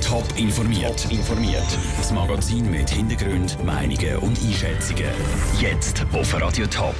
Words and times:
Top 0.00 0.38
informiert. 0.38 1.10
informiert. 1.10 1.66
Das 1.96 2.12
Magazin 2.12 2.70
mit 2.70 2.88
Hintergrund, 2.88 3.58
Meinungen 3.64 4.18
und 4.18 4.38
Einschätzungen. 4.40 5.10
Jetzt 5.58 6.06
auf 6.12 6.40
Radio 6.40 6.68
Top. 6.68 6.94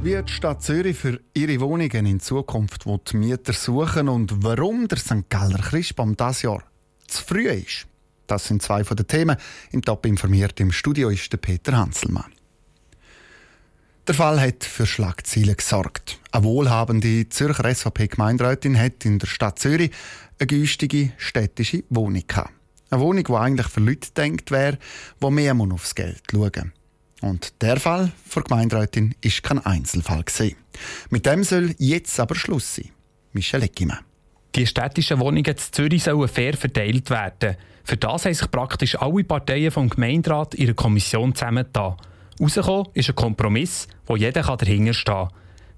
Wie 0.00 0.16
die 0.22 0.32
Stadt 0.32 0.62
Zürich 0.62 0.96
für 0.96 1.18
ihre 1.34 1.58
Wohnungen 1.58 2.06
in 2.06 2.20
Zukunft 2.20 2.84
die 2.84 3.16
Mieter 3.16 3.52
suchen 3.52 4.08
und 4.08 4.44
warum 4.44 4.86
der 4.86 4.98
St. 4.98 5.28
Galler 5.28 5.58
Christbaum 5.58 6.16
das 6.16 6.42
Jahr 6.42 6.62
zu 7.08 7.24
früh 7.24 7.48
ist. 7.48 7.88
Das 8.28 8.46
sind 8.46 8.62
zwei 8.62 8.84
von 8.84 8.96
den 8.96 9.08
Themen. 9.08 9.36
Im 9.72 9.82
Top 9.82 10.06
informiert 10.06 10.60
im 10.60 10.70
Studio 10.70 11.08
ist 11.08 11.32
der 11.32 11.38
Peter 11.38 11.76
Hanselmann. 11.76 12.30
Der 14.06 14.14
Fall 14.14 14.38
hat 14.38 14.64
für 14.64 14.84
Schlagzeilen 14.84 15.56
gesorgt. 15.56 16.20
Eine 16.30 16.44
wohlhabende 16.44 17.26
Zürcher 17.30 17.74
SVP-Gemeinderätin 17.74 18.78
hat 18.78 19.02
in 19.06 19.18
der 19.18 19.26
Stadt 19.26 19.58
Zürich 19.58 19.92
eine 20.38 20.46
günstige 20.46 21.12
städtische 21.16 21.84
Wohnung 21.88 22.22
gehabt. 22.26 22.52
Eine 22.90 23.00
Wohnung, 23.00 23.24
die 23.24 23.32
eigentlich 23.32 23.68
für 23.68 23.80
Leute 23.80 24.10
denkt 24.14 24.50
wäre, 24.50 24.76
die 25.22 25.30
mehr 25.30 25.56
aufs 25.56 25.94
Geld 25.94 26.20
schauen. 26.30 26.74
Und 27.22 27.62
der 27.62 27.80
Fall 27.80 28.12
der 28.34 28.42
Gemeinderätin 28.42 29.14
ist 29.22 29.42
kein 29.42 29.64
Einzelfall 29.64 30.22
gewesen. 30.22 30.56
Mit 31.08 31.24
dem 31.24 31.42
soll 31.42 31.74
jetzt 31.78 32.20
aber 32.20 32.34
Schluss 32.34 32.74
sein. 32.74 32.90
Michel 33.32 33.62
Eckimann. 33.62 34.00
Die 34.54 34.66
städtischen 34.66 35.18
Wohnungen 35.18 35.46
in 35.46 35.56
Zürich 35.56 36.02
sollen 36.02 36.28
fair 36.28 36.58
verteilt 36.58 37.08
werden. 37.08 37.56
Für 37.82 37.96
das 37.96 38.26
haben 38.26 38.34
sich 38.34 38.50
praktisch 38.50 38.96
alle 38.96 39.24
Parteien 39.24 39.70
vom 39.70 39.88
Gemeinderat 39.88 40.54
ihrer 40.56 40.74
Kommission 40.74 41.34
zusammengetan. 41.34 41.96
Rausgekommen 42.40 42.86
ist 42.94 43.08
ein 43.08 43.14
Kompromiss, 43.14 43.88
wo 44.06 44.16
jeder 44.16 44.42
dahinter 44.42 44.94
stehen 44.94 45.14
kann. 45.14 45.28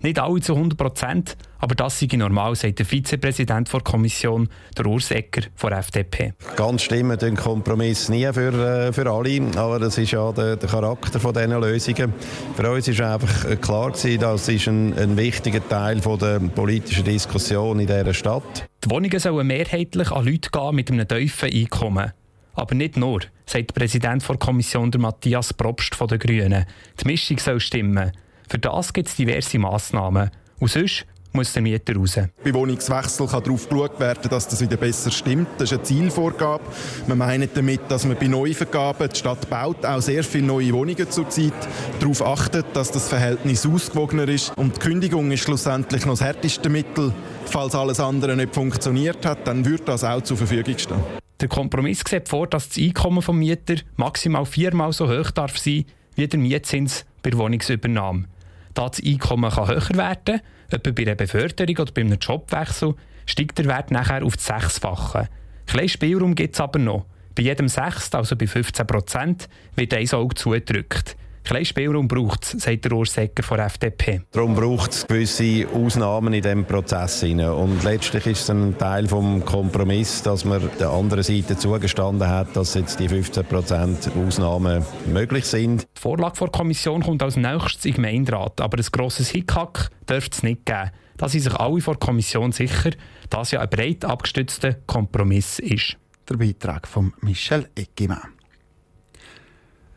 Nicht 0.01 0.19
alle 0.19 0.41
zu 0.41 0.55
100 0.55 0.79
Prozent, 0.79 1.37
aber 1.59 1.75
das 1.75 1.99
sei 1.99 2.09
normal, 2.17 2.55
sagt 2.55 2.79
der 2.79 2.87
Vizepräsident 2.87 3.73
der 3.73 3.81
Kommission, 3.81 4.49
der 4.77 4.87
Urs 4.87 5.11
Ecker 5.11 5.43
von 5.55 5.73
FDP. 5.73 6.35
Ganz 6.55 6.83
stimmen 6.83 7.19
den 7.19 7.35
Kompromiss 7.35 8.11
nie 8.11 8.31
für, 8.33 8.53
äh, 8.53 8.93
für 8.93 9.11
alle, 9.11 9.41
aber 9.57 9.79
das 9.79 9.97
ist 9.97 10.11
ja 10.11 10.31
der, 10.33 10.57
der 10.57 10.69
Charakter 10.69 11.19
von 11.19 11.33
diesen 11.33 11.59
Lösungen. 11.59 12.13
Für 12.55 12.71
uns 12.71 12.89
ist 12.89 13.01
einfach 13.01 13.47
äh, 13.47 13.57
klar 13.57 13.93
gewesen, 13.93 14.21
das 14.21 14.49
ist 14.49 14.69
ein, 14.69 14.97
ein 14.99 15.17
wichtiger 15.17 15.67
Teil 15.67 16.03
von 16.03 16.19
der 16.19 16.41
politischen 16.41 17.05
Diskussion 17.05 17.81
in 17.81 17.87
dieser 17.87 18.13
Stadt. 18.13 18.69
Die 18.85 18.91
Wohnungen 18.91 19.19
sollen 19.19 19.47
mehrheitlich 19.47 20.11
an 20.11 20.27
Leute 20.27 20.51
gehen 20.51 20.75
mit 20.75 20.91
einem 20.91 21.09
tiefen 21.09 21.51
Einkommen. 21.51 22.13
Aber 22.57 22.75
nicht 22.75 22.97
nur, 22.97 23.21
sagt 23.45 23.71
der 23.71 23.75
Präsident 23.75 24.27
der 24.29 24.37
Kommission, 24.39 24.91
der 24.91 25.01
Matthias 25.01 25.53
Probst 25.53 25.95
von 25.95 26.09
den 26.09 26.19
Grünen. 26.19 26.65
Die 27.01 27.07
Mischung 27.07 27.39
soll 27.39 27.61
stimmen. 27.61 28.13
Für 28.49 28.59
das 28.59 28.93
gibt 28.93 29.09
es 29.09 29.17
diverse 29.17 29.59
Massnahmen. 29.59 30.31
Und 30.59 30.71
sonst 30.71 31.05
muss 31.33 31.53
der 31.53 31.61
Mieter 31.61 31.95
raus. 31.95 32.19
Bei 32.43 32.55
Wohnungswechsel 32.55 33.27
kann 33.27 33.43
darauf 33.43 33.69
geschaut 33.69 34.01
werden, 34.01 34.31
dass 34.31 34.49
das 34.49 34.61
wieder 34.63 34.79
besser 34.79 35.11
stimmt. 35.11 35.49
Das 35.59 35.71
ist 35.71 35.75
eine 35.75 35.83
Zielvorgabe. 35.83 36.65
Wir 37.07 37.15
meinen 37.15 37.51
damit, 37.53 37.83
dass 37.89 38.07
man 38.07 38.17
bei 38.17 38.27
Neuvergaben, 38.27 39.11
die 39.11 39.19
Stadt 39.19 39.51
baut 39.51 39.85
auch 39.85 40.01
sehr 40.01 40.25
viele 40.25 40.47
neue 40.47 40.73
Wohnungen 40.73 41.11
zurzeit, 41.11 41.53
darauf 42.01 42.23
achtet, 42.23 42.67
dass 42.73 42.91
das 42.91 43.09
Verhältnis 43.09 43.67
ausgewogener 43.67 44.29
ist. 44.29 44.57
Und 44.57 44.77
die 44.77 44.81
Kündigung 44.81 45.31
ist 45.31 45.41
schlussendlich 45.41 46.07
noch 46.07 46.15
das 46.15 46.23
härteste 46.23 46.71
Mittel. 46.71 47.13
Falls 47.45 47.75
alles 47.75 48.01
andere 48.01 48.35
nicht 48.35 48.55
funktioniert 48.55 49.27
hat, 49.27 49.47
dann 49.47 49.65
wird 49.65 49.87
das 49.87 50.05
auch 50.05 50.23
zur 50.23 50.39
Verfügung 50.39 50.79
stehen. 50.79 51.26
Der 51.41 51.49
Kompromiss 51.49 52.03
sieht 52.09 52.29
vor, 52.29 52.47
dass 52.47 52.69
das 52.71 52.79
Einkommen 52.79 53.21
des 53.21 53.35
Mieter 53.35 53.75
maximal 53.97 54.47
viermal 54.47 54.93
so 54.93 55.09
hoch 55.09 55.31
darf 55.31 55.59
sein 55.59 55.85
wie 56.15 56.27
der 56.27 56.41
Mietzins 56.41 57.05
bei 57.23 57.31
der 57.31 57.39
Wohnungsübernahme. 57.39 58.25
Da 58.73 58.89
das 58.89 59.03
Einkommen 59.05 59.51
kann 59.51 59.69
höher 59.69 59.89
werden 59.97 60.25
kann, 60.25 60.41
etwa 60.71 60.91
bei 60.91 61.03
einer 61.03 61.15
Beförderung 61.15 61.77
oder 61.77 61.93
bei 61.93 62.01
einem 62.01 62.19
Jobwechsel, 62.19 62.95
steigt 63.27 63.59
der 63.59 63.67
Wert 63.67 63.91
nachher 63.91 64.25
auf 64.25 64.37
das 64.37 64.47
Sechsfache. 64.47 65.29
Kleinen 65.67 65.89
Spielraum 65.89 66.35
gibt 66.35 66.55
es 66.55 66.61
aber 66.61 66.79
noch. 66.79 67.05
Bei 67.35 67.43
jedem 67.43 67.69
Sechst, 67.69 68.15
also 68.15 68.35
bei 68.35 68.47
15 68.47 68.87
Prozent, 68.87 69.49
wird 69.75 69.93
ein 69.93 70.11
Auge 70.13 70.35
zugedrückt. 70.35 71.17
Kleinen 71.47 71.65
Spielraum 71.65 72.09
braucht 72.09 72.43
es, 72.43 72.51
sagt 72.61 72.85
der 72.87 72.93
Urs 72.93 73.17
Ecker 73.17 73.45
von 73.45 73.59
der 73.59 73.67
FDP. 73.67 74.21
Darum 74.33 74.57
braucht 74.57 74.91
es 74.91 75.07
gewisse 75.07 75.69
Ausnahmen 75.73 76.35
in 76.35 76.43
diesem 76.43 76.65
Prozess. 76.65 77.23
Und 77.23 77.85
letztlich 77.85 78.27
ist 78.27 78.41
es 78.41 78.51
ein 78.51 78.77
Teil 78.77 79.05
des 79.05 79.45
Kompromisses, 79.45 80.25
dass 80.25 80.45
man 80.45 80.69
der 80.81 80.91
anderen 80.91 81.23
Seite 81.23 81.57
zugestanden 81.57 82.29
hat, 82.29 82.57
dass 82.57 82.75
jetzt 82.75 82.99
die 82.99 83.09
15% 83.09 84.27
Ausnahmen 84.27 84.85
möglich 85.07 85.45
sind. 85.45 85.83
Die 85.97 86.01
Vorlage 86.01 86.37
der 86.41 86.49
Kommission 86.49 87.05
kommt 87.05 87.23
als 87.23 87.37
nächstes 87.37 87.85
im 87.85 87.95
Gemeinderat, 87.95 88.61
aber 88.61 88.79
ein 88.79 88.87
grosses 88.91 89.29
Hickhack 89.29 89.91
dürfte 90.11 90.39
es 90.39 90.43
nicht 90.43 90.67
geben. 90.67 90.91
Da 91.17 91.29
sind 91.29 91.43
sich 91.43 91.55
alle 91.55 91.81
vor 91.81 91.95
der 91.95 92.01
Kommission 92.01 92.51
sicher, 92.51 92.91
dass 93.31 93.53
ja 93.53 93.61
ein 93.61 93.71
breit 93.71 94.05
abgestützter 94.05 94.75
Kompromiss 94.89 95.61
ist. 95.61 95.97
Der 96.29 96.39
Beitrag 96.39 96.89
von 96.89 97.13
Michel 97.21 97.69
Eckimann. 97.77 98.36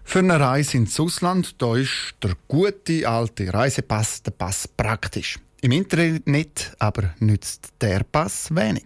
Für 0.09 0.19
eine 0.19 0.39
Reise 0.39 0.77
ins 0.77 0.99
Ausland 0.99 1.53
da 1.61 1.75
ist 1.75 2.15
der 2.23 2.31
gute 2.47 3.07
alte 3.07 3.53
Reisepass 3.53 4.23
der 4.23 4.31
Pass 4.31 4.67
praktisch. 4.67 5.37
Im 5.61 5.71
Internet 5.71 6.75
aber 6.79 7.13
nützt 7.19 7.73
der 7.79 8.03
Pass 8.11 8.49
wenig. 8.49 8.85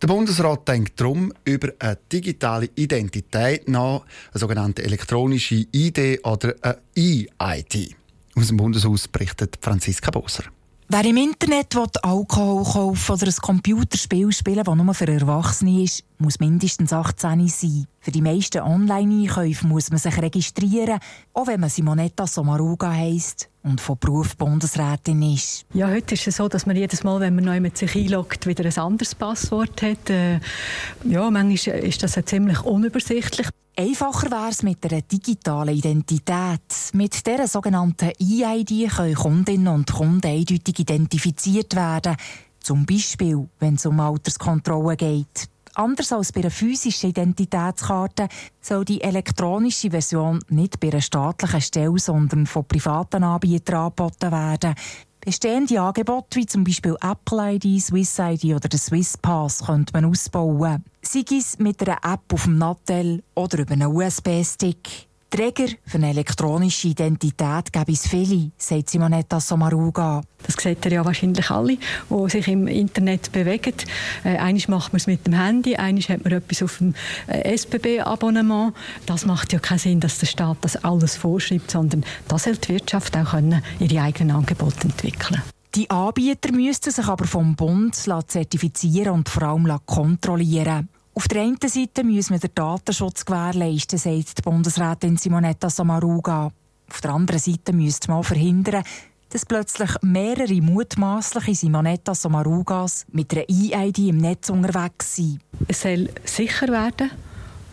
Der 0.00 0.06
Bundesrat 0.06 0.66
denkt 0.66 0.98
darum 0.98 1.30
über 1.44 1.74
eine 1.78 1.98
digitale 2.10 2.70
Identität 2.74 3.68
nach, 3.68 4.00
eine 4.32 4.40
sogenannte 4.40 4.82
elektronische 4.82 5.66
ID 5.74 6.24
oder 6.24 6.54
eine 6.62 6.78
E-ID. 6.96 7.94
Aus 8.34 8.46
dem 8.46 8.56
Bundeshaus 8.56 9.08
berichtet 9.08 9.58
Franziska 9.60 10.10
Boser. 10.10 10.44
Wer 10.94 11.06
im 11.06 11.16
Internet 11.16 11.74
Alkohol 12.04 12.64
kaufen 12.64 13.12
oder 13.12 13.26
ein 13.26 13.34
Computerspiel 13.40 14.30
spielen 14.30 14.62
das 14.62 14.76
nur 14.76 14.92
für 14.92 15.08
Erwachsene 15.08 15.84
ist, 15.84 16.04
muss 16.18 16.38
mindestens 16.38 16.92
18 16.92 17.48
sein. 17.48 17.86
Für 17.98 18.10
die 18.10 18.20
meisten 18.20 18.60
Online-Einkäufe 18.60 19.66
muss 19.66 19.88
man 19.88 19.98
sich 19.98 20.20
registrieren, 20.20 20.98
auch 21.32 21.46
wenn 21.46 21.60
man 21.60 21.70
Simonetta 21.70 22.26
Sommaruga 22.26 22.92
heisst 22.92 23.48
und 23.62 23.80
von 23.80 23.96
Beruf 23.98 24.36
Bundesrätin 24.36 25.22
ist. 25.22 25.64
Ja, 25.72 25.88
heute 25.88 26.12
ist 26.12 26.26
es 26.26 26.36
so, 26.36 26.46
dass 26.46 26.66
man 26.66 26.76
jedes 26.76 27.02
Mal, 27.04 27.20
wenn 27.20 27.36
man 27.36 27.44
neu 27.44 27.60
mit 27.60 27.78
sich 27.78 27.96
einloggt, 27.96 28.46
wieder 28.46 28.66
ein 28.66 28.78
anderes 28.78 29.14
Passwort 29.14 29.80
hat. 29.80 30.10
Äh, 30.10 30.40
ja, 31.04 31.30
manchmal 31.30 31.78
ist 31.78 32.02
das 32.02 32.16
ja 32.16 32.26
ziemlich 32.26 32.60
unübersichtlich. 32.64 33.48
Einfacher 33.74 34.30
wäre 34.30 34.50
es 34.50 34.62
mit 34.62 34.84
einer 34.84 35.00
digitalen 35.00 35.74
Identität. 35.74 36.60
Mit 36.92 37.26
dieser 37.26 37.48
sogenannten 37.48 38.12
EID 38.20 38.90
können 38.90 39.14
Kundinnen 39.14 39.68
und 39.68 39.90
Kunden 39.90 40.26
eindeutig 40.26 40.78
identifiziert 40.78 41.74
werden. 41.74 42.16
Zum 42.60 42.84
Beispiel, 42.84 43.48
wenn 43.60 43.76
es 43.76 43.86
um 43.86 43.98
Alterskontrolle 43.98 44.96
geht. 44.96 45.48
Anders 45.74 46.12
als 46.12 46.32
bei 46.32 46.40
einer 46.40 46.50
physischen 46.50 47.10
Identitätskarte 47.10 48.28
soll 48.60 48.84
die 48.84 49.00
elektronische 49.00 49.90
Version 49.90 50.40
nicht 50.50 50.78
bei 50.78 50.90
einer 50.90 51.00
staatlichen 51.00 51.62
Stelle, 51.62 51.98
sondern 51.98 52.46
von 52.46 52.66
privaten 52.66 53.24
Anbietern 53.24 53.76
angeboten 53.76 54.32
werden. 54.32 54.74
Bestehende 55.24 55.80
Angebote 55.80 56.40
wie 56.40 56.46
zum 56.46 56.64
Beispiel 56.64 56.96
Apple 57.00 57.54
ID, 57.54 57.80
Swiss 57.80 58.18
ID 58.18 58.56
oder 58.56 58.68
den 58.68 58.80
Swiss 58.80 59.16
Pass 59.16 59.64
könnte 59.64 59.92
man 59.92 60.04
ausbauen. 60.04 60.82
Sei 61.00 61.22
es 61.30 61.60
mit 61.60 61.80
einer 61.80 61.98
App 62.02 62.32
auf 62.32 62.42
dem 62.42 62.58
Nattel 62.58 63.22
oder 63.36 63.60
über 63.60 63.72
einen 63.72 63.94
USB-Stick. 63.94 65.06
Träger 65.32 65.72
für 65.86 65.96
eine 65.96 66.10
elektronische 66.10 66.88
Identität 66.88 67.72
gäbe 67.72 67.92
es 67.92 68.06
viele, 68.06 68.50
sagt 68.58 68.90
Simonetta 68.90 69.40
Sommaruga. 69.40 70.20
Das 70.42 70.56
seht 70.56 70.84
ihr 70.84 70.92
ja 70.92 71.04
wahrscheinlich 71.06 71.50
alle, 71.50 71.78
die 71.78 72.28
sich 72.28 72.48
im 72.48 72.66
Internet 72.66 73.32
bewegen. 73.32 73.72
Äh, 74.24 74.36
eines 74.36 74.68
macht 74.68 74.92
man 74.92 74.98
es 74.98 75.06
mit 75.06 75.26
dem 75.26 75.32
Handy, 75.32 75.76
eines 75.76 76.10
hat 76.10 76.22
man 76.22 76.34
etwas 76.34 76.62
auf 76.62 76.76
dem 76.76 76.94
äh, 77.28 77.50
SBB-Abonnement. 77.54 78.74
Das 79.06 79.24
macht 79.24 79.54
ja 79.54 79.58
keinen 79.58 79.78
Sinn, 79.78 80.00
dass 80.00 80.18
der 80.18 80.26
Staat 80.26 80.58
das 80.60 80.84
alles 80.84 81.16
vorschreibt, 81.16 81.70
sondern 81.70 82.04
da 82.28 82.38
soll 82.38 82.56
die 82.56 82.68
Wirtschaft 82.68 83.16
auch 83.16 83.30
können, 83.30 83.62
ihre 83.80 84.02
eigenen 84.02 84.36
Angebote 84.36 84.82
entwickeln 84.84 85.40
die 85.74 85.88
Anbieter 85.88 86.52
müssten 86.52 86.90
sich 86.90 87.06
aber 87.06 87.24
vom 87.24 87.56
Bund 87.56 87.94
zertifizieren 87.94 89.14
und 89.14 89.30
vor 89.30 89.44
allem 89.44 89.78
kontrollieren. 89.86 90.90
Auf 91.14 91.28
der 91.28 91.42
einen 91.42 91.58
Seite 91.62 92.04
müssen 92.04 92.32
wir 92.32 92.40
den 92.40 92.54
Datenschutz 92.54 93.26
gewährleisten, 93.26 93.98
sagt 93.98 94.38
die 94.38 94.42
Bundesrätin 94.42 95.18
Simonetta 95.18 95.68
Samaruga. 95.68 96.50
Auf 96.88 97.00
der 97.02 97.10
anderen 97.12 97.38
Seite 97.38 97.74
müsste 97.74 98.10
man 98.10 98.24
verhindern, 98.24 98.82
dass 99.28 99.44
plötzlich 99.44 99.90
mehrere 100.00 100.62
mutmaßliche 100.62 101.54
Simonetta 101.54 102.14
Samarugas 102.14 103.04
mit 103.12 103.30
einer 103.34 103.44
EID 103.46 103.98
im 104.08 104.18
Netz 104.18 104.48
unterwegs 104.48 105.16
sind. 105.16 105.40
Es 105.68 105.82
soll 105.82 106.08
sicher 106.24 106.68
werden 106.68 107.10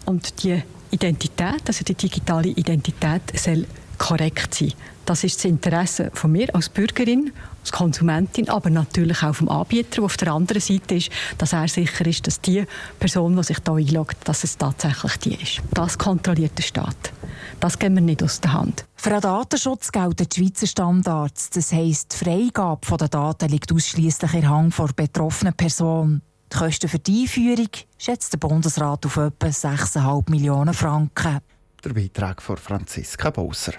und 0.05 0.43
die 0.43 0.61
Identität, 0.91 1.61
also 1.65 1.85
die 1.85 1.95
digitale 1.95 2.49
Identität, 2.49 3.21
soll 3.35 3.65
korrekt 3.97 4.53
sein. 4.53 4.73
Das 5.09 5.23
ist 5.23 5.37
das 5.37 5.45
Interesse 5.45 6.11
von 6.13 6.31
mir 6.31 6.53
als 6.53 6.69
Bürgerin, 6.69 7.33
als 7.61 7.71
Konsumentin, 7.71 8.47
aber 8.47 8.69
natürlich 8.69 9.23
auch 9.23 9.33
vom 9.33 9.49
Anbieter, 9.49 9.95
der 9.95 10.03
auf 10.03 10.17
der 10.17 10.31
anderen 10.31 10.61
Seite 10.61 10.93
ist, 10.93 11.09
dass 11.39 11.51
er 11.51 11.67
sicher 11.67 12.05
ist, 12.05 12.27
dass 12.27 12.39
die 12.41 12.63
Person, 12.99 13.35
die 13.35 13.41
sich 13.41 13.57
hier 13.65 13.73
einloggt, 13.73 14.17
dass 14.25 14.43
es 14.43 14.55
tatsächlich 14.55 15.17
die 15.17 15.33
ist. 15.41 15.61
Das 15.71 15.97
kontrolliert 15.97 16.55
der 16.59 16.61
Staat. 16.61 17.11
Das 17.59 17.79
geben 17.79 17.95
wir 17.95 18.01
nicht 18.03 18.21
aus 18.21 18.39
der 18.39 18.53
Hand. 18.53 18.85
Für 18.97 19.09
den 19.09 19.21
Datenschutz 19.21 19.91
gelten 19.91 20.29
die 20.29 20.35
Schweizer 20.43 20.67
Standards. 20.67 21.49
Das 21.49 21.73
heisst, 21.73 22.13
die 22.13 22.25
Freigabe 22.25 22.97
der 22.97 23.07
Daten 23.07 23.49
liegt 23.49 23.73
ausschließlich 23.73 24.33
in 24.35 24.41
der 24.41 24.49
Hand 24.51 24.77
der 24.77 24.93
betroffenen 24.95 25.55
Person. 25.55 26.21
Die 26.53 26.55
Kosten 26.55 26.87
für 26.87 26.99
die 26.99 27.23
Einführung 27.23 27.69
schätzt 27.97 28.33
der 28.33 28.37
Bundesrat 28.37 29.07
auf 29.07 29.17
etwa 29.17 29.47
6,5 29.47 30.29
Millionen 30.29 30.75
Franken. 30.75 31.39
Der 31.83 31.93
Beitrag 31.93 32.43
von 32.43 32.57
Franziska 32.57 33.31
Bowser. 33.31 33.73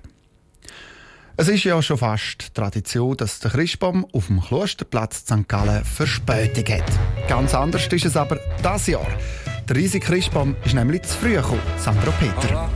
Es 1.40 1.48
ist 1.48 1.64
ja 1.64 1.80
schon 1.80 1.96
fast 1.96 2.54
Tradition, 2.54 3.16
dass 3.16 3.38
der 3.38 3.50
Christbaum 3.50 4.06
auf 4.12 4.26
dem 4.26 4.42
Klosterplatz 4.42 5.20
St. 5.20 5.48
Gallen 5.48 5.82
Verspätung 5.86 6.66
hat. 6.74 6.84
Ganz 7.28 7.54
anders 7.54 7.86
ist 7.86 8.04
es 8.04 8.14
aber 8.14 8.38
das 8.62 8.86
Jahr. 8.88 9.06
Der 9.66 9.74
riesige 9.74 10.04
Christbaum 10.04 10.54
ist 10.66 10.74
nämlich 10.74 11.00
zu 11.00 11.16
früh 11.16 11.36
gekommen, 11.36 11.62
Sandro 11.78 12.12
Peter. 12.20 12.68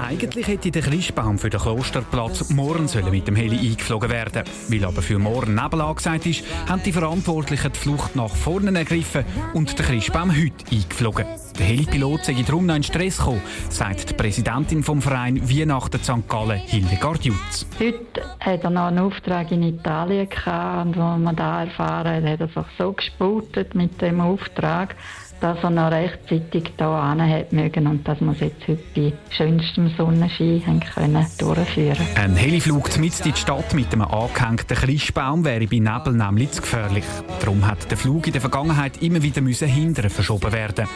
Eigentlich 0.00 0.46
hätte 0.46 0.70
der 0.70 0.82
Christbaum 0.82 1.36
für 1.36 1.50
den 1.50 1.58
Klosterplatz 1.58 2.50
morgen 2.50 2.86
sollen 2.86 3.10
mit 3.10 3.26
dem 3.26 3.34
Heli 3.34 3.68
eingeflogen 3.68 4.10
werden. 4.10 4.44
Weil 4.68 4.84
aber 4.84 5.02
für 5.02 5.18
morgen 5.18 5.56
Nebel 5.56 5.80
angesagt 5.80 6.26
ist, 6.26 6.44
haben 6.68 6.84
die 6.84 6.92
Verantwortlichen 6.92 7.72
die 7.72 7.78
Flucht 7.80 8.14
nach 8.14 8.32
vorne 8.32 8.78
ergriffen 8.78 9.24
und 9.54 9.76
den 9.76 9.84
Christbaum 9.84 10.30
heute 10.30 10.54
eingeflogen. 10.70 11.26
Der 11.58 11.66
Helipilot 11.66 12.24
sei 12.24 12.42
darum 12.44 12.66
noch 12.66 12.74
in 12.74 12.82
Stress 12.82 13.18
gekommen, 13.18 13.40
sagt 13.70 14.10
die 14.10 14.14
Präsidentin 14.14 14.82
vom 14.82 15.00
Verein 15.00 15.48
Weihnachten 15.48 16.02
St. 16.02 16.28
Gallen, 16.28 16.58
Hildegard 16.58 17.24
Jutz. 17.24 17.64
Heute 17.78 18.22
hat 18.40 18.64
er 18.64 18.70
noch 18.70 18.86
einen 18.86 18.98
Auftrag 18.98 19.52
in 19.52 19.62
Italien 19.62 20.28
gehabt 20.28 20.96
und 20.96 20.98
als 20.98 21.20
man 21.20 21.36
da 21.36 21.64
erfahren 21.64 22.24
hat, 22.24 22.24
hat 22.24 22.40
er 22.40 22.48
sich 22.48 22.72
so 22.76 22.92
gesputet 22.92 23.76
mit 23.76 24.00
dem 24.02 24.20
Auftrag, 24.20 24.96
dass 25.40 25.62
er 25.62 25.70
noch 25.70 25.90
rechtzeitig 25.90 26.72
da 26.76 27.16
hat 27.16 27.52
mögen 27.52 27.86
und 27.86 28.06
dass 28.06 28.20
wir 28.20 28.32
es 28.32 28.40
jetzt 28.40 28.68
heute 28.68 28.82
bei 28.94 29.12
schönstem 29.30 29.90
Sonnenschein 29.96 30.62
haben 30.66 30.80
können 30.80 31.26
durchführen 31.38 32.06
Ein 32.16 32.36
Heliflug 32.36 32.98
mit 32.98 33.18
in 33.26 33.32
die 33.32 33.38
Stadt 33.38 33.74
mit 33.74 33.92
einem 33.92 34.02
angehängten 34.02 34.76
Christbaum 34.76 35.44
wäre 35.44 35.66
bei 35.66 35.78
Nebel 35.78 36.12
nämlich 36.12 36.52
zu 36.52 36.62
gefährlich. 36.62 37.04
Darum 37.40 37.66
hat 37.66 37.90
der 37.90 37.98
Flug 37.98 38.26
in 38.26 38.32
der 38.32 38.40
Vergangenheit 38.40 39.02
immer 39.02 39.22
wieder 39.22 39.40
müssen 39.40 39.68
hindern 39.68 40.10
verschoben 40.10 40.52
werden. 40.52 40.88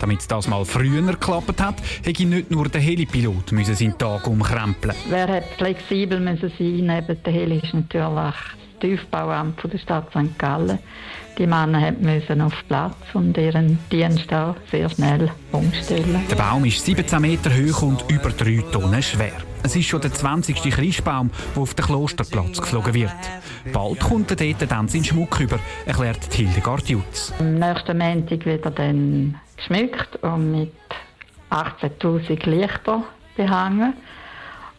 Damit 0.00 0.30
das 0.30 0.48
mal 0.48 0.64
früher 0.64 1.02
geklappt 1.02 1.60
hat, 1.60 1.76
hätte 2.04 2.26
nicht 2.26 2.50
nur 2.50 2.68
der 2.68 2.80
Helipilot 2.80 3.52
müssen 3.52 3.74
seinen 3.74 3.98
Tag 3.98 4.26
umkrempeln. 4.26 4.94
Wer 5.08 5.28
hat 5.28 5.44
flexibel 5.58 6.20
müssen 6.20 6.52
sein? 6.58 6.86
Neben 6.86 7.22
der 7.22 7.32
Heli 7.32 7.58
ist 7.58 7.74
natürlich 7.74 8.34
Tiefbauamt 8.80 9.60
von 9.60 9.70
der 9.70 9.78
Stadt 9.78 10.10
St. 10.10 10.38
Gallen. 10.38 10.78
Die 11.38 11.46
Männer 11.46 11.92
mussten 11.92 12.40
auf 12.40 12.52
Platz 12.68 12.96
und 13.14 13.36
ihren 13.38 13.78
Dienst 13.90 14.32
auch 14.32 14.56
sehr 14.70 14.88
schnell 14.90 15.30
umstellen. 15.52 16.20
Der 16.30 16.36
Baum 16.36 16.64
ist 16.64 16.84
17 16.84 17.20
Meter 17.20 17.50
hoch 17.50 17.82
und 17.82 18.04
über 18.10 18.30
3 18.30 18.62
Tonnen 18.72 19.02
schwer. 19.02 19.32
Es 19.62 19.76
ist 19.76 19.86
schon 19.86 20.00
der 20.00 20.12
20. 20.12 20.62
Christbaum, 20.70 21.30
der 21.54 21.62
auf 21.62 21.74
den 21.74 21.84
Klosterplatz 21.84 22.60
geflogen 22.60 22.94
wird. 22.94 23.12
Bald 23.72 24.00
kommt 24.00 24.30
er 24.30 24.36
dort 24.36 24.70
dann 24.70 24.88
seinen 24.88 25.04
Schmuck 25.04 25.38
über, 25.40 25.58
erklärt 25.86 26.32
Hildegard 26.32 26.88
Jutz. 26.88 27.32
Am 27.38 27.54
nächsten 27.54 27.98
Montag 27.98 28.44
wird 28.46 28.64
er 28.64 28.70
dann 28.70 29.38
geschmückt 29.56 30.16
und 30.22 30.52
mit 30.52 30.72
18.000 31.50 32.48
Lichter 32.48 33.04
behangen. 33.36 33.94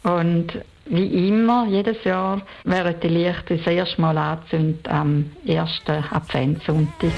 Und 0.03 0.47
wie 0.85 1.27
immer, 1.27 1.67
jedes 1.67 2.03
Jahr 2.03 2.41
werden 2.63 2.95
die 3.01 3.07
Lichter 3.07 3.57
das 3.57 3.67
erste 3.67 4.01
Mal 4.01 4.17
angezündet 4.17 4.87
am 4.87 5.31
ersten 5.45 6.03
Adventssonntag. 6.11 7.11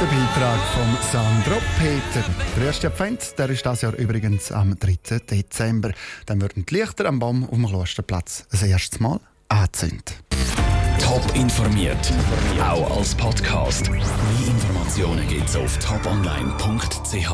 Der 0.00 0.06
Beitrag 0.06 0.60
von 0.72 0.88
Sandro 1.12 1.60
Peter. 1.78 2.24
Der 2.56 2.64
erste 2.66 2.86
Advent 2.86 3.38
der 3.38 3.50
ist 3.50 3.66
das 3.66 3.82
Jahr 3.82 3.94
übrigens 3.98 4.50
am 4.50 4.78
3. 4.78 5.18
Dezember. 5.30 5.92
Dann 6.24 6.40
würden 6.40 6.64
die 6.64 6.74
Lichter 6.74 7.04
am 7.06 7.18
Baum 7.18 7.44
auf 7.44 7.50
dem 7.50 7.66
Klosterplatz 7.66 8.46
das 8.50 8.62
erste 8.62 9.02
Mal 9.02 9.20
angezündet. 9.48 10.14
Top 11.00 11.22
informiert, 11.34 12.12
auch 12.62 12.98
als 12.98 13.14
Podcast. 13.14 13.90
Mehr 13.90 14.02
Informationen 14.46 15.26
gibt 15.28 15.48
es 15.48 15.56
auf 15.56 15.78
toponline.ch. 15.78 17.30